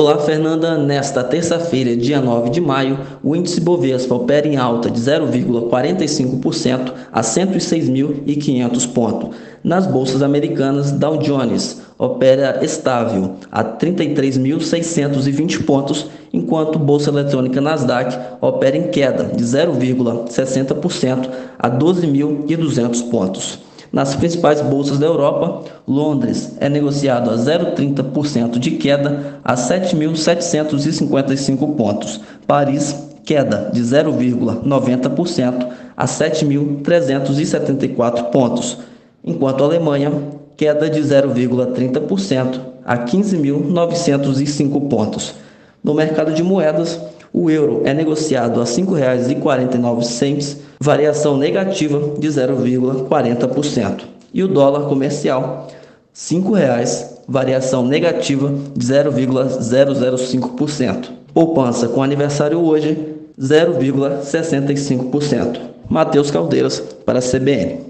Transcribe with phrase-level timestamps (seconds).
[0.00, 0.78] Olá, Fernanda.
[0.78, 7.20] Nesta terça-feira, dia 9 de maio, o índice Bovespa opera em alta de 0,45% a
[7.20, 9.36] 106.500 pontos.
[9.62, 18.78] Nas bolsas americanas, Dow Jones opera estável a 33.620 pontos, enquanto bolsa eletrônica Nasdaq opera
[18.78, 21.28] em queda de 0,60%
[21.58, 23.69] a 12.200 pontos.
[23.92, 32.20] Nas principais bolsas da Europa, Londres é negociado a 0,30% de queda a 7.755 pontos.
[32.46, 38.78] Paris, queda de 0,90% a 7.374 pontos.
[39.24, 40.12] Enquanto a Alemanha,
[40.56, 45.34] queda de 0,30% a 15.905 pontos.
[45.82, 47.00] No mercado de moedas,
[47.32, 54.00] o euro é negociado a R$ 5,49, variação negativa de 0,40%.
[54.32, 55.74] E o dólar comercial, R$
[56.14, 61.10] 5,00, variação negativa de 0,005%.
[61.32, 62.98] Poupança com aniversário hoje,
[63.38, 65.60] 0,65%.
[65.88, 67.88] Matheus Caldeiras para a CBN.